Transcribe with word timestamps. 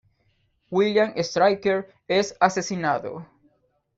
William 0.71 1.13
Stryker 1.23 1.87
es 2.07 2.35
asesinado. 2.39 3.23